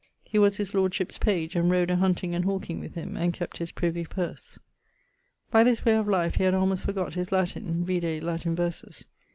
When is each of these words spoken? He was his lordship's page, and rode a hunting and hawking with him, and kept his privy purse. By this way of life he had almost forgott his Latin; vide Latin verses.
He 0.23 0.39
was 0.39 0.57
his 0.57 0.73
lordship's 0.73 1.19
page, 1.19 1.55
and 1.55 1.69
rode 1.69 1.91
a 1.91 1.95
hunting 1.95 2.33
and 2.33 2.43
hawking 2.43 2.79
with 2.79 2.95
him, 2.95 3.15
and 3.15 3.31
kept 3.35 3.59
his 3.59 3.71
privy 3.71 4.03
purse. 4.03 4.57
By 5.51 5.63
this 5.63 5.85
way 5.85 5.93
of 5.93 6.07
life 6.07 6.33
he 6.33 6.43
had 6.43 6.55
almost 6.55 6.87
forgott 6.87 7.13
his 7.13 7.31
Latin; 7.31 7.85
vide 7.85 8.23
Latin 8.23 8.55
verses. 8.55 9.05